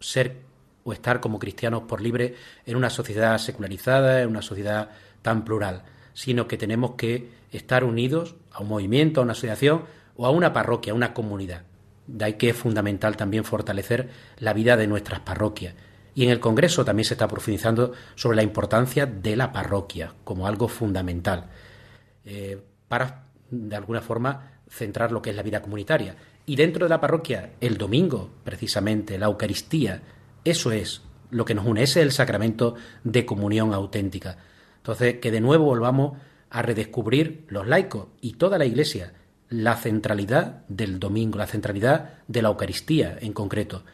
[0.00, 0.38] ser
[0.84, 2.34] o estar como cristianos por libre
[2.64, 4.90] en una sociedad secularizada, en una sociedad
[5.22, 5.82] tan plural,
[6.14, 9.84] sino que tenemos que estar unidos a un movimiento, a una asociación
[10.16, 11.64] o a una parroquia, a una comunidad.
[12.06, 14.08] De ahí que es fundamental también fortalecer
[14.38, 15.74] la vida de nuestras parroquias.
[16.14, 20.46] Y en el Congreso también se está profundizando sobre la importancia de la parroquia como
[20.46, 21.50] algo fundamental
[22.24, 26.16] eh, para, de alguna forma, centrar lo que es la vida comunitaria.
[26.50, 30.02] Y dentro de la parroquia, el domingo, precisamente, la Eucaristía,
[30.44, 34.36] eso es lo que nos une, ese es el sacramento de comunión auténtica.
[34.78, 36.18] Entonces, que de nuevo volvamos
[36.50, 39.12] a redescubrir los laicos y toda la Iglesia
[39.48, 43.84] la centralidad del domingo, la centralidad de la Eucaristía en concreto.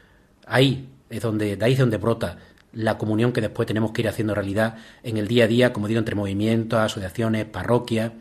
[0.47, 2.38] Ahí es donde, de ahí es donde brota
[2.73, 5.88] la comunión que después tenemos que ir haciendo realidad en el día a día, como
[5.88, 8.12] digo, entre movimientos, asociaciones, parroquias.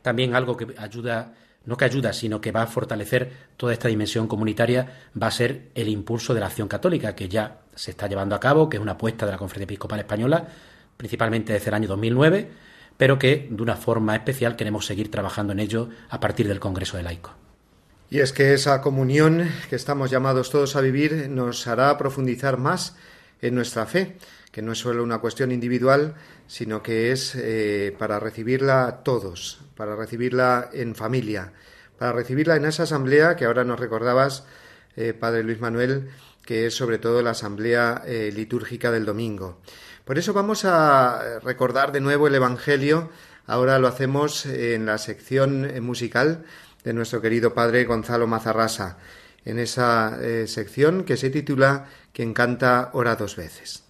[0.00, 4.26] También algo que ayuda, no que ayuda, sino que va a fortalecer toda esta dimensión
[4.26, 8.34] comunitaria, va a ser el impulso de la acción católica, que ya se está llevando
[8.34, 10.46] a cabo, que es una apuesta de la Conferencia Episcopal Española,
[10.96, 12.50] principalmente desde el año 2009,
[12.96, 16.96] pero que de una forma especial queremos seguir trabajando en ello a partir del Congreso
[16.96, 17.32] de Laicos.
[18.10, 22.94] Y es que esa comunión que estamos llamados todos a vivir nos hará profundizar más
[23.40, 24.16] en nuestra fe,
[24.52, 26.14] que no es solo una cuestión individual,
[26.46, 31.54] sino que es eh, para recibirla todos, para recibirla en familia,
[31.98, 34.44] para recibirla en esa asamblea que ahora nos recordabas,
[34.94, 36.10] eh, Padre Luis Manuel,
[36.44, 39.58] que es sobre todo la asamblea eh, litúrgica del domingo.
[40.04, 43.10] Por eso vamos a recordar de nuevo el Evangelio.
[43.46, 46.44] Ahora lo hacemos en la sección musical
[46.84, 48.98] de nuestro querido Padre Gonzalo Mazarrasa,
[49.44, 53.81] en esa sección que se titula Quien canta ora dos veces.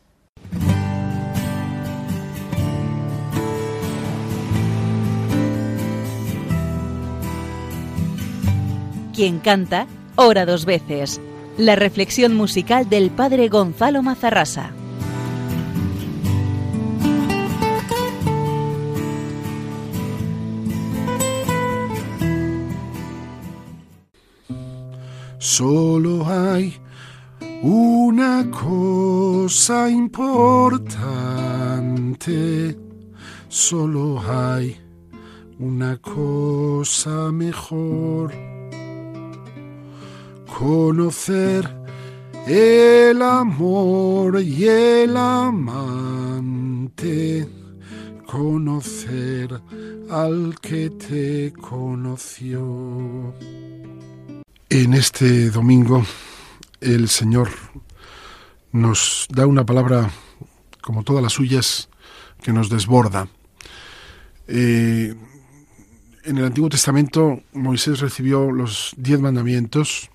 [9.15, 11.21] Quien canta ora dos veces.
[11.59, 14.73] La reflexión musical del Padre Gonzalo Mazarrasa.
[25.39, 26.75] Solo hay
[27.63, 31.17] una cosa importante,
[33.49, 34.77] solo hay
[35.61, 38.33] una cosa mejor,
[40.59, 41.71] conocer
[42.49, 46.19] el amor y el amante,
[48.27, 49.63] conocer
[50.11, 53.33] al que te conoció.
[54.69, 56.03] En este domingo
[56.83, 57.49] el Señor
[58.73, 60.11] nos da una palabra,
[60.81, 61.89] como todas las suyas,
[62.43, 63.29] que nos desborda.
[64.49, 65.15] Eh,
[66.25, 70.11] en el Antiguo Testamento Moisés recibió los diez mandamientos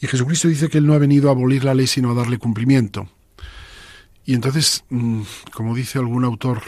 [0.00, 2.38] y Jesucristo dice que Él no ha venido a abolir la ley sino a darle
[2.38, 3.08] cumplimiento.
[4.24, 5.22] Y entonces, mm,
[5.52, 6.60] como dice algún autor,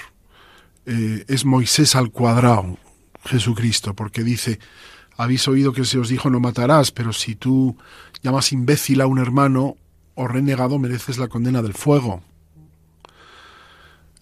[0.87, 2.79] eh, es Moisés al cuadrado,
[3.25, 4.59] Jesucristo, porque dice,
[5.19, 7.77] habéis oído que se os dijo no matarás, pero si tú
[8.23, 9.77] llamas imbécil a un hermano
[10.15, 12.23] o renegado, mereces la condena del fuego.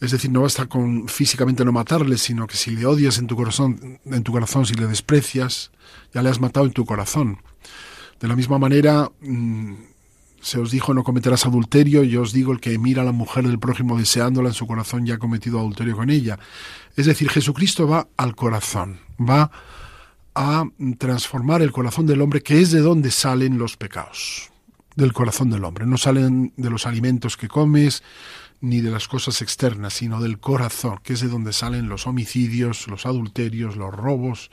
[0.00, 3.34] Es decir, no basta con físicamente no matarle, sino que si le odias en tu
[3.34, 5.72] corazón, en tu corazón, si le desprecias,
[6.14, 7.38] ya le has matado en tu corazón.
[8.20, 9.74] De la misma manera, mm,
[10.40, 13.46] se os dijo no cometerás adulterio, yo os digo el que mira a la mujer
[13.46, 16.38] del prójimo deseándola en su corazón ya ha cometido adulterio con ella.
[16.96, 19.50] Es decir, Jesucristo va al corazón, va
[20.40, 24.50] a transformar el corazón del hombre, que es de donde salen los pecados,
[24.94, 25.84] del corazón del hombre.
[25.84, 28.04] No salen de los alimentos que comes,
[28.60, 32.86] ni de las cosas externas, sino del corazón, que es de donde salen los homicidios,
[32.86, 34.52] los adulterios, los robos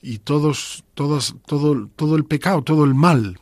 [0.00, 3.38] y todos, todos, todo, todo el pecado, todo el mal.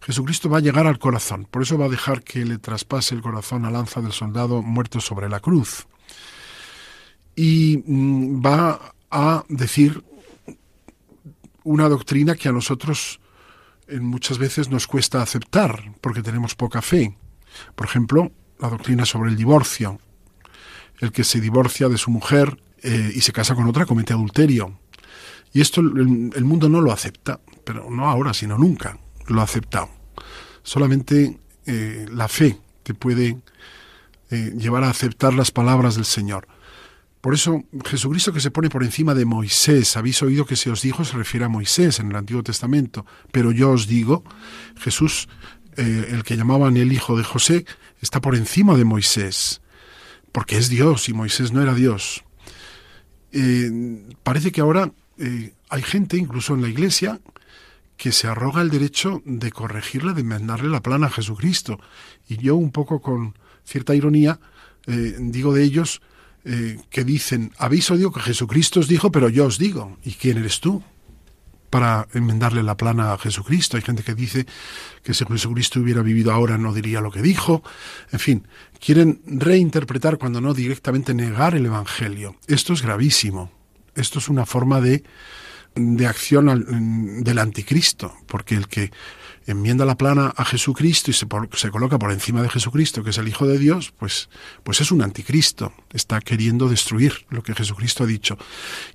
[0.00, 3.22] Jesucristo va a llegar al corazón, por eso va a dejar que le traspase el
[3.22, 5.86] corazón a lanza del soldado muerto sobre la cruz.
[7.36, 10.02] Y mm, va a decir
[11.64, 13.20] una doctrina que a nosotros
[13.88, 17.16] eh, muchas veces nos cuesta aceptar porque tenemos poca fe.
[17.74, 20.00] Por ejemplo, la doctrina sobre el divorcio.
[21.00, 24.78] El que se divorcia de su mujer eh, y se casa con otra comete adulterio.
[25.52, 29.90] Y esto el, mundo no lo acepta, pero no ahora, sino nunca lo ha aceptado.
[30.62, 33.38] Solamente eh, la fe te puede
[34.30, 36.48] llevar a aceptar las palabras del Señor.
[37.22, 40.82] Por eso Jesucristo que se pone por encima de Moisés, habéis oído que se os
[40.82, 44.24] dijo, se refiere a Moisés en el Antiguo Testamento, pero yo os digo,
[44.76, 45.28] Jesús,
[45.76, 47.64] eh, el que llamaban el hijo de José,
[48.00, 49.60] está por encima de Moisés,
[50.32, 52.24] porque es Dios y Moisés no era Dios.
[53.30, 53.70] Eh,
[54.24, 57.20] parece que ahora eh, hay gente, incluso en la iglesia,
[57.96, 61.78] que se arroga el derecho de corregirle, de mandarle la plana a Jesucristo.
[62.28, 64.40] Y yo un poco con cierta ironía
[65.20, 66.02] digo de ellos,
[66.44, 70.38] eh, que dicen, habéis oído que Jesucristo os dijo, pero yo os digo, ¿y quién
[70.38, 70.82] eres tú?
[71.70, 73.78] para enmendarle la plana a Jesucristo.
[73.78, 74.44] Hay gente que dice
[75.02, 77.62] que si Jesucristo hubiera vivido ahora no diría lo que dijo.
[78.10, 78.46] En fin,
[78.78, 82.36] quieren reinterpretar cuando no directamente negar el Evangelio.
[82.46, 83.50] Esto es gravísimo.
[83.94, 85.02] Esto es una forma de
[85.74, 88.90] de acción del anticristo, porque el que
[89.46, 93.18] enmienda la plana a Jesucristo y se, se coloca por encima de Jesucristo, que es
[93.18, 94.28] el Hijo de Dios, pues,
[94.62, 98.38] pues es un anticristo, está queriendo destruir lo que Jesucristo ha dicho.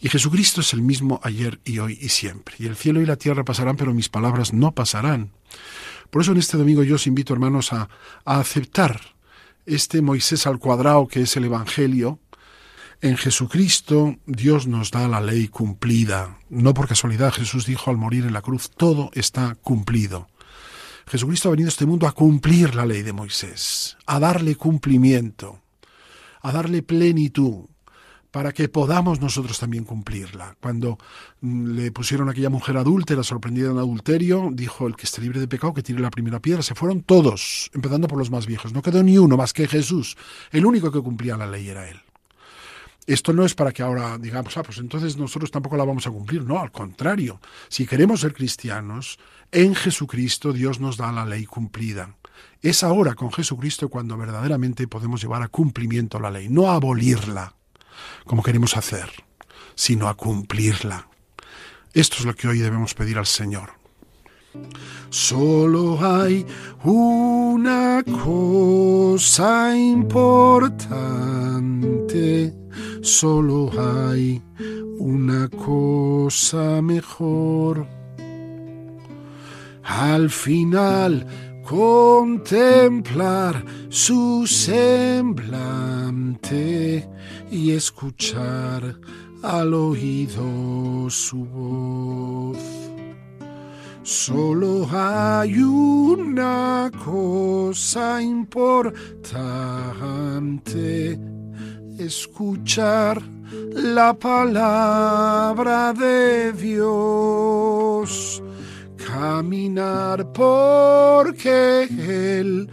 [0.01, 2.55] Y Jesucristo es el mismo ayer y hoy y siempre.
[2.59, 5.31] Y el cielo y la tierra pasarán, pero mis palabras no pasarán.
[6.09, 7.89] Por eso en este domingo yo os invito, hermanos, a,
[8.25, 9.01] a aceptar
[9.65, 12.19] este Moisés al cuadrado que es el Evangelio,
[13.01, 16.39] en Jesucristo Dios nos da la ley cumplida.
[16.49, 20.27] No por casualidad Jesús dijo al morir en la cruz, todo está cumplido.
[21.07, 25.61] Jesucristo ha venido a este mundo a cumplir la ley de Moisés, a darle cumplimiento,
[26.41, 27.65] a darle plenitud,
[28.29, 30.57] para que podamos nosotros también cumplirla.
[30.61, 30.97] Cuando
[31.41, 35.39] mm, le pusieron a aquella mujer adúltera, sorprendida en adulterio, dijo el que esté libre
[35.39, 36.61] de pecado que tire la primera piedra.
[36.61, 38.73] Se fueron todos, empezando por los más viejos.
[38.73, 40.17] No quedó ni uno más que Jesús.
[40.51, 41.99] El único que cumplía la ley era él.
[43.07, 46.11] Esto no es para que ahora digamos, ah, pues entonces nosotros tampoco la vamos a
[46.11, 46.43] cumplir.
[46.43, 47.39] No, al contrario.
[47.69, 49.17] Si queremos ser cristianos,
[49.51, 52.17] en Jesucristo Dios nos da la ley cumplida.
[52.61, 57.55] Es ahora con Jesucristo cuando verdaderamente podemos llevar a cumplimiento la ley, no a abolirla,
[58.25, 59.09] como queremos hacer,
[59.73, 61.07] sino a cumplirla.
[61.93, 63.71] Esto es lo que hoy debemos pedir al Señor.
[65.09, 66.45] Solo hay
[66.83, 71.27] una cosa importante,
[73.01, 74.41] solo hay
[74.99, 77.85] una cosa mejor.
[79.83, 81.27] Al final
[81.63, 85.37] contemplar su semblante
[87.51, 88.97] y escuchar
[89.43, 92.57] al oído su voz.
[94.03, 101.19] Solo hay una cosa importante,
[101.99, 103.21] escuchar
[103.73, 108.41] la palabra de Dios,
[108.97, 112.69] caminar porque Él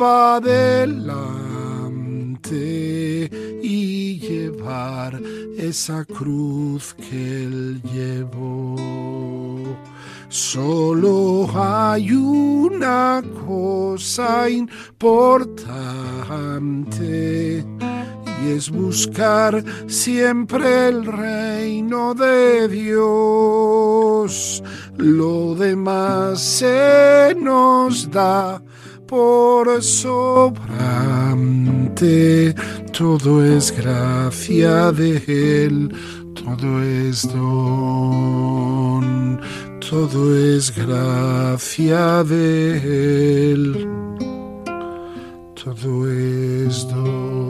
[0.00, 1.30] va adelante
[3.62, 5.20] y llevar
[5.56, 8.76] esa cruz que Él llevó.
[10.28, 15.60] Solo hay una cosa importante
[18.42, 24.62] y es buscar siempre el reino de Dios.
[24.96, 28.62] Lo demás se nos da
[29.06, 30.56] por sobrante.
[32.96, 35.22] Todo es gracia de
[35.66, 35.92] Él,
[36.34, 38.90] todo es don
[39.90, 43.88] todo es gracia de Él,
[45.56, 47.49] todo es don.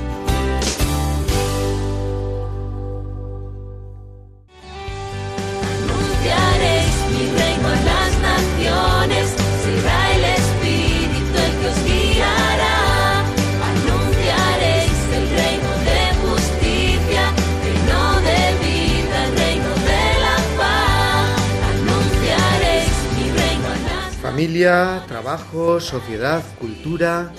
[24.61, 27.31] Trabajo, sociedad, cultura.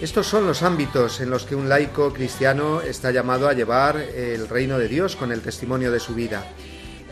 [0.00, 4.48] Estos son los ámbitos en los que un laico cristiano está llamado a llevar el
[4.48, 6.42] reino de Dios con el testimonio de su vida,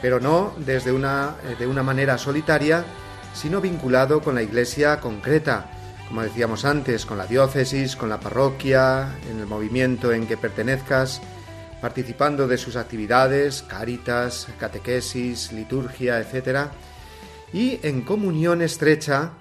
[0.02, 2.84] pero no desde una, eh, de una manera solitaria,
[3.34, 5.70] sino vinculado con la iglesia concreta,
[6.08, 11.22] como decíamos antes, con la diócesis, con la parroquia, en el movimiento en que pertenezcas,
[11.80, 16.68] participando de sus actividades, cáritas, catequesis, liturgia, etc.,
[17.56, 19.32] y en comunión estrecha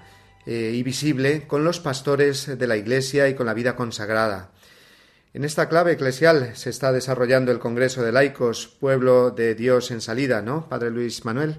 [0.46, 4.52] eh, y visible con los pastores de la Iglesia y con la vida consagrada.
[5.34, 10.00] En esta clave eclesial se está desarrollando el Congreso de Laicos, Pueblo de Dios en
[10.00, 11.58] Salida, ¿no, Padre Luis Manuel?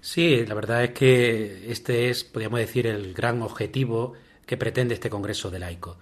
[0.00, 5.08] Sí, la verdad es que este es, podríamos decir, el gran objetivo que pretende este
[5.08, 5.98] Congreso de Laicos.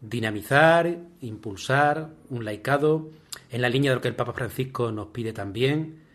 [0.00, 3.10] Dinamizar, impulsar un laicado
[3.50, 6.05] en la línea de lo que el Papa Francisco nos pide también,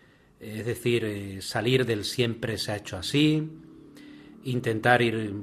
[0.41, 3.47] es decir, eh, salir del siempre se ha hecho así,
[4.43, 5.33] intentar ir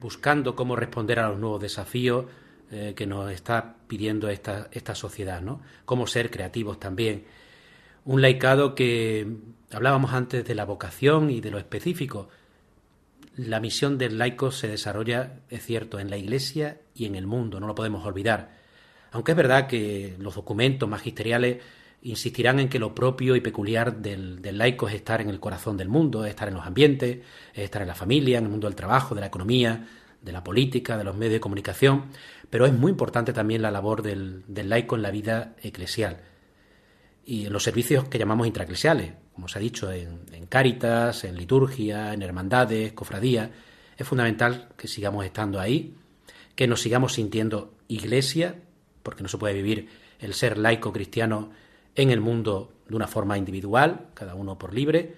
[0.00, 2.26] buscando cómo responder a los nuevos desafíos
[2.70, 5.62] eh, que nos está pidiendo esta, esta sociedad, ¿no?
[5.86, 7.24] Cómo ser creativos también.
[8.04, 9.26] Un laicado que
[9.72, 12.28] hablábamos antes de la vocación y de lo específico.
[13.36, 17.58] la misión del laico se desarrolla, es cierto, en la Iglesia y en el mundo,
[17.58, 18.52] no lo podemos olvidar.
[19.10, 21.58] Aunque es verdad que los documentos magisteriales
[22.04, 25.76] insistirán en que lo propio y peculiar del, del, laico es estar en el corazón
[25.76, 27.18] del mundo, es estar en los ambientes,
[27.52, 29.88] es estar en la familia, en el mundo del trabajo, de la economía,
[30.20, 32.06] de la política, de los medios de comunicación,
[32.50, 36.20] pero es muy importante también la labor del, del laico en la vida eclesial
[37.24, 41.36] y en los servicios que llamamos intraeclesiales, como se ha dicho, en, en cáritas, en
[41.36, 43.48] liturgia, en hermandades, cofradías.
[43.96, 45.94] Es fundamental que sigamos estando ahí,
[46.54, 48.56] que nos sigamos sintiendo iglesia,
[49.02, 49.88] porque no se puede vivir
[50.20, 51.50] el ser laico cristiano
[51.94, 55.16] en el mundo de una forma individual, cada uno por libre,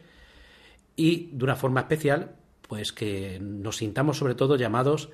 [0.95, 5.11] y de una forma especial, pues que nos sintamos sobre todo llamados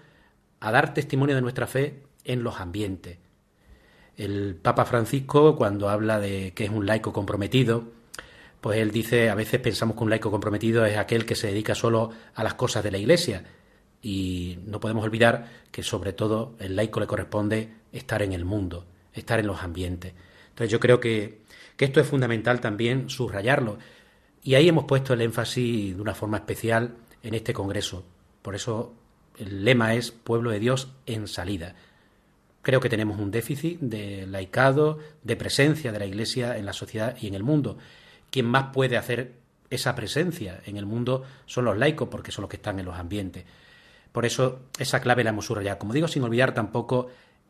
[0.61, 3.19] a dar testimonio de nuestra fe en los ambientes.
[4.17, 7.85] El Papa Francisco, cuando habla de que es un laico comprometido,
[8.61, 11.75] pues él dice, a veces pensamos que un laico comprometido es aquel que se dedica
[11.75, 13.45] solo a las cosas de la Iglesia,
[14.03, 18.87] y no podemos olvidar que sobre todo el laico le corresponde estar en el mundo,
[19.13, 20.13] estar en los ambientes.
[20.51, 21.41] Entonces yo creo que,
[21.85, 23.78] esto es fundamental también subrayarlo.
[24.43, 28.05] Y ahí hemos puesto el énfasis de una forma especial en este Congreso.
[28.43, 28.95] Por eso
[29.39, 31.74] el lema es Pueblo de Dios en salida.
[32.62, 37.16] Creo que tenemos un déficit de laicado, de presencia de la Iglesia en la sociedad
[37.20, 37.78] y en el mundo.
[38.30, 39.33] Quien más puede hacer
[39.70, 42.97] esa presencia en el mundo son los laicos, porque son los que están en los
[42.97, 43.45] ambientes.
[44.12, 45.78] Por eso esa clave la hemos subrayado.
[45.78, 47.09] Como digo, sin olvidar tampoco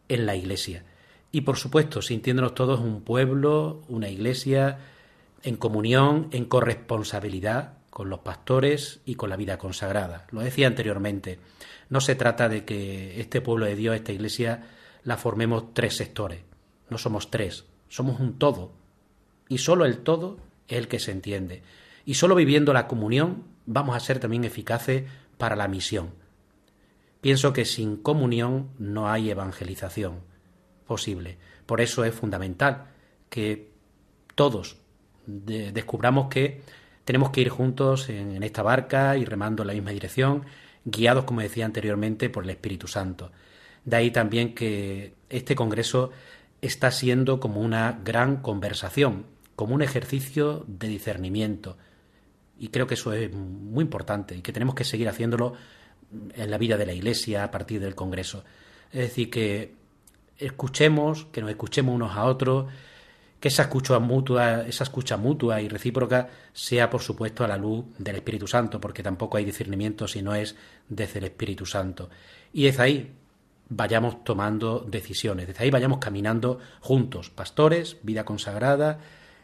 [0.08, 0.84] en la Iglesia.
[1.34, 4.78] Y por supuesto, sintiéndonos todos un pueblo, una Iglesia,
[5.42, 10.26] en comunión, en corresponsabilidad con los pastores y con la vida consagrada.
[10.30, 11.38] Lo decía anteriormente,
[11.88, 14.68] no se trata de que este pueblo de Dios, esta Iglesia,
[15.04, 16.42] la formemos tres sectores.
[16.90, 18.72] No somos tres, somos un todo.
[19.48, 20.36] Y solo el todo
[20.68, 21.62] es el que se entiende.
[22.04, 25.04] Y solo viviendo la comunión vamos a ser también eficaces
[25.38, 26.10] para la misión.
[27.22, 30.31] Pienso que sin comunión no hay evangelización
[30.82, 31.38] posible.
[31.66, 32.86] Por eso es fundamental
[33.28, 33.70] que
[34.34, 34.76] todos
[35.26, 36.62] de descubramos que
[37.04, 40.44] tenemos que ir juntos en, en, esta barca y remando en la misma dirección,
[40.84, 43.32] guiados, como decía anteriormente, por el Espíritu Santo.
[43.84, 46.10] De ahí también que este Congreso
[46.60, 49.26] está siendo como una gran conversación,
[49.56, 51.76] como un ejercicio de discernimiento.
[52.58, 55.54] Y creo que eso es muy importante y que tenemos que seguir haciéndolo
[56.34, 58.44] en la vida de la Iglesia a partir del Congreso.
[58.92, 59.74] Es decir, que
[60.38, 62.66] escuchemos, que nos escuchemos unos a otros,
[63.42, 67.84] que esa escucha mutua, esa escucha mutua y recíproca sea, por supuesto, a la luz
[67.98, 70.54] del Espíritu Santo, porque tampoco hay discernimiento si no es
[70.88, 72.08] desde el Espíritu Santo.
[72.52, 73.12] Y desde ahí
[73.68, 79.00] vayamos tomando decisiones, desde ahí vayamos caminando juntos, pastores, vida consagrada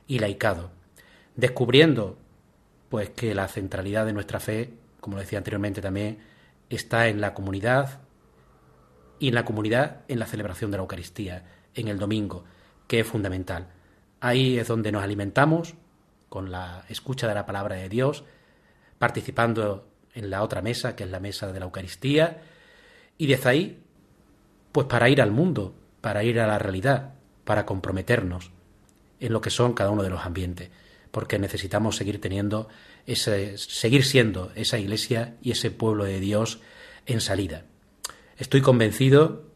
[0.07, 0.70] y laicado,
[1.34, 2.18] descubriendo
[2.89, 6.18] pues que la centralidad de nuestra fe, como lo decía anteriormente también,
[6.70, 8.01] está en la comunidad
[9.19, 11.45] y en la comunidad en la celebración de la Eucaristía,
[11.75, 12.45] en el domingo,
[12.87, 13.69] que es fundamental.
[14.21, 15.75] Ahí es donde nos alimentamos
[16.29, 18.25] con la escucha de la palabra de Dios,
[18.99, 22.43] participando en la otra mesa, que es la mesa de la Eucaristía,
[23.16, 23.83] y desde ahí,
[24.73, 27.14] pues para ir al mundo, para ir a la realidad,
[27.45, 28.51] para comprometernos
[29.21, 30.71] en lo que son cada uno de los ambientes,
[31.11, 32.69] porque necesitamos seguir teniendo
[33.07, 36.61] ese, seguir siendo esa iglesia y ese pueblo de Dios
[37.07, 37.64] en salida.
[38.39, 39.51] Estoy convencido,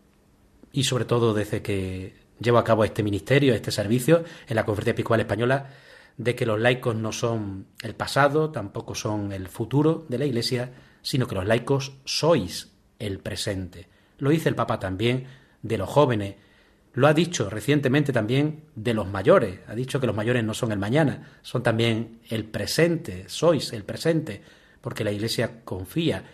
[0.72, 4.90] y sobre todo desde que llevo a cabo este ministerio, este servicio en la Conferencia
[4.90, 5.70] Episcopal Española,
[6.16, 10.72] de que los laicos no son el pasado, tampoco son el futuro de la Iglesia,
[11.00, 13.88] sino que los laicos sois el presente.
[14.18, 15.26] Lo dice el Papa también
[15.62, 16.34] de los jóvenes,
[16.92, 19.60] lo ha dicho recientemente también de los mayores.
[19.68, 23.84] Ha dicho que los mayores no son el mañana, son también el presente, sois el
[23.84, 24.42] presente,
[24.80, 26.24] porque la Iglesia confía.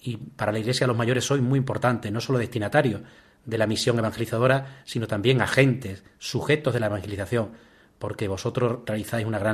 [0.00, 3.02] Y para la Iglesia los mayores sois muy importantes, no solo destinatarios
[3.44, 7.50] de la misión evangelizadora, sino también agentes, sujetos de la evangelización,
[7.98, 9.48] porque vosotros realizáis una gran